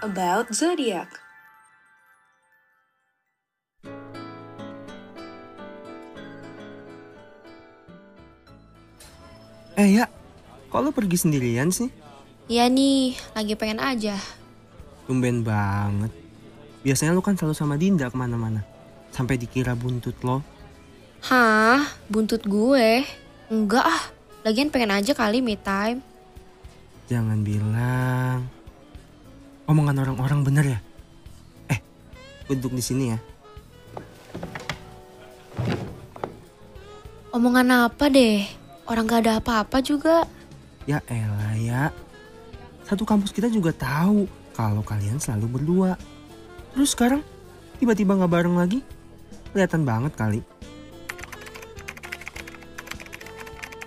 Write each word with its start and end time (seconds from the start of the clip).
about 0.00 0.48
zodiac. 0.52 1.08
Eh 9.80 9.96
ya, 9.96 10.08
kok 10.68 10.80
lo 10.84 10.92
pergi 10.92 11.16
sendirian 11.16 11.72
sih? 11.72 11.88
Ya 12.50 12.68
nih, 12.68 13.16
lagi 13.32 13.54
pengen 13.56 13.80
aja. 13.80 14.18
Tumben 15.08 15.40
banget. 15.40 16.12
Biasanya 16.84 17.16
lo 17.16 17.24
kan 17.24 17.36
selalu 17.36 17.56
sama 17.56 17.80
Dinda 17.80 18.12
ke 18.12 18.16
mana-mana. 18.16 18.60
Sampai 19.08 19.40
dikira 19.40 19.72
buntut 19.72 20.16
lo. 20.20 20.44
Hah? 21.24 21.84
Buntut 22.12 22.44
gue? 22.44 23.04
Enggak 23.48 23.84
ah, 23.88 24.02
lagian 24.44 24.68
pengen 24.68 24.92
aja 24.92 25.16
kali 25.16 25.40
me 25.40 25.56
time. 25.56 26.04
Jangan 27.08 27.40
bilang. 27.40 28.59
Omongan 29.70 30.02
orang-orang 30.02 30.42
bener 30.42 30.64
ya? 30.66 30.80
Eh, 31.70 31.78
duduk 32.50 32.74
di 32.74 32.82
sini 32.82 33.14
ya. 33.14 33.18
Omongan 37.30 37.86
apa 37.86 38.10
deh? 38.10 38.42
Orang 38.90 39.06
gak 39.06 39.22
ada 39.22 39.38
apa-apa 39.38 39.78
juga. 39.78 40.26
Ya 40.90 40.98
elah 41.06 41.54
ya. 41.54 41.82
Satu 42.82 43.06
kampus 43.06 43.30
kita 43.30 43.46
juga 43.46 43.70
tahu 43.70 44.26
kalau 44.58 44.82
kalian 44.82 45.22
selalu 45.22 45.62
berdua. 45.62 45.94
Terus 46.74 46.90
sekarang 46.90 47.22
tiba-tiba 47.78 48.18
nggak 48.18 48.32
bareng 48.34 48.58
lagi? 48.58 48.82
Kelihatan 49.54 49.86
banget 49.86 50.18
kali. 50.18 50.42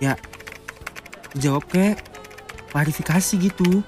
Ya, 0.00 0.16
jawab 1.36 1.68
kek. 1.68 2.00
Klarifikasi 2.72 3.36
gitu. 3.36 3.84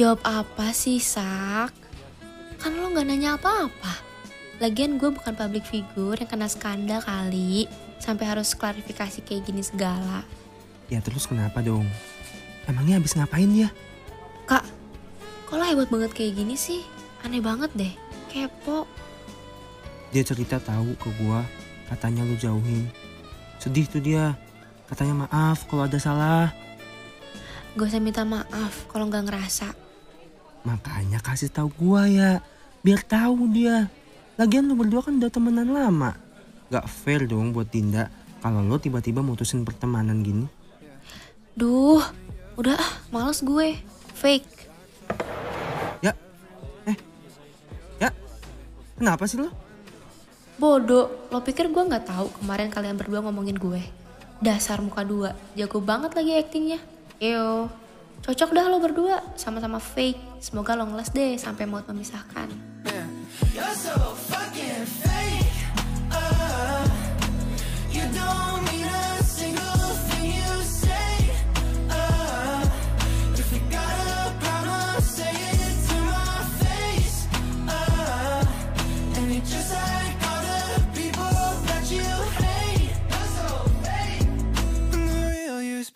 Jawab 0.00 0.24
apa 0.24 0.72
sih, 0.72 0.96
Sak? 0.96 1.68
Kan 2.56 2.80
lo 2.80 2.88
gak 2.96 3.04
nanya 3.04 3.36
apa-apa. 3.36 4.00
Lagian 4.56 4.96
gue 4.96 5.12
bukan 5.12 5.36
public 5.36 5.68
figure 5.68 6.16
yang 6.16 6.30
kena 6.30 6.48
skandal 6.48 7.04
kali. 7.04 7.68
Sampai 8.00 8.24
harus 8.30 8.56
klarifikasi 8.56 9.20
kayak 9.20 9.44
gini 9.44 9.60
segala. 9.60 10.24
Ya 10.88 11.04
terus 11.04 11.28
kenapa 11.28 11.60
dong? 11.60 11.84
Emangnya 12.64 13.02
habis 13.02 13.12
ngapain 13.18 13.50
dia? 13.52 13.68
Kak, 14.48 14.64
kok 15.50 15.56
lo 15.58 15.64
hebat 15.66 15.90
banget 15.90 16.10
kayak 16.16 16.40
gini 16.40 16.54
sih? 16.56 16.80
Aneh 17.26 17.42
banget 17.42 17.70
deh. 17.76 17.92
Kepo. 18.32 18.88
Dia 20.08 20.24
cerita 20.24 20.56
tahu 20.56 20.96
ke 20.96 21.08
gua, 21.20 21.44
katanya 21.92 22.24
lu 22.24 22.34
jauhin. 22.40 22.88
Sedih 23.60 23.86
tuh 23.86 24.00
dia. 24.00 24.34
Katanya 24.88 25.26
maaf 25.28 25.68
kalau 25.68 25.84
ada 25.84 25.96
salah. 26.00 26.52
Gak 27.72 27.88
usah 27.88 28.04
minta 28.04 28.20
maaf 28.28 28.84
kalau 28.92 29.08
nggak 29.08 29.32
ngerasa. 29.32 29.72
Makanya 30.68 31.24
kasih 31.24 31.48
tahu 31.48 31.72
gua 31.80 32.04
ya, 32.04 32.44
biar 32.84 33.00
tahu 33.00 33.48
dia. 33.48 33.88
Lagian 34.36 34.68
lu 34.68 34.76
berdua 34.76 35.00
kan 35.00 35.16
udah 35.16 35.32
temenan 35.32 35.72
lama. 35.72 36.12
Gak 36.68 36.84
fair 36.84 37.24
dong 37.24 37.56
buat 37.56 37.72
Dinda 37.72 38.12
kalau 38.44 38.60
lo 38.60 38.76
tiba-tiba 38.76 39.24
mutusin 39.24 39.64
pertemanan 39.64 40.20
gini. 40.20 40.44
Duh, 41.56 42.04
udah 42.60 42.76
ah, 42.76 42.92
males 43.08 43.40
gue. 43.40 43.80
Fake. 44.20 44.68
Ya, 46.04 46.12
eh, 46.84 46.96
ya, 47.96 48.12
kenapa 49.00 49.24
sih 49.24 49.40
lo? 49.40 49.48
Bodoh, 50.60 51.08
lo 51.32 51.40
pikir 51.40 51.72
gue 51.72 51.82
nggak 51.88 52.04
tahu 52.06 52.28
kemarin 52.36 52.68
kalian 52.68 53.00
berdua 53.00 53.24
ngomongin 53.24 53.56
gue? 53.56 53.80
Dasar 54.44 54.84
muka 54.84 55.02
dua, 55.02 55.32
jago 55.56 55.80
banget 55.80 56.12
lagi 56.12 56.36
aktingnya. 56.36 56.91
Yo, 57.22 57.70
cocok 58.26 58.50
dah 58.50 58.66
lo 58.66 58.82
berdua, 58.82 59.22
sama-sama 59.38 59.78
fake. 59.78 60.42
Semoga 60.42 60.74
lo 60.74 60.90
ngeles 60.90 61.14
deh 61.14 61.38
sampai 61.38 61.70
mau 61.70 61.78
memisahkan. 61.78 62.50
You're 63.54 63.70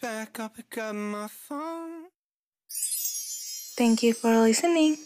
back, 0.06 0.38
I'll 0.38 0.50
my 0.94 1.26
phone. 1.26 2.06
Thank 3.76 4.04
you 4.04 4.14
for 4.14 4.30
listening. 4.38 5.05